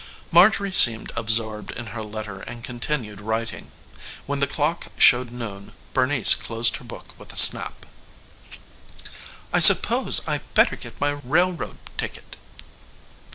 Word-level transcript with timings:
Marjorie 0.31 0.73
seemed 0.73 1.11
absorbed 1.15 1.69
in 1.69 1.85
her 1.93 2.01
letter 2.01 2.39
and 2.39 2.63
continued 2.63 3.21
writing. 3.21 3.69
When 4.25 4.39
the 4.39 4.47
clock 4.47 4.87
showed 4.97 5.29
noon 5.29 5.73
Bernice 5.93 6.33
closed 6.33 6.77
her 6.77 6.83
book 6.83 7.09
with 7.19 7.31
a 7.31 7.37
snap. 7.37 7.85
"I 9.53 9.59
suppose 9.59 10.23
I'd 10.27 10.51
better 10.55 10.75
get 10.75 10.99
my 10.99 11.19
railroad 11.23 11.77
ticket." 11.99 12.35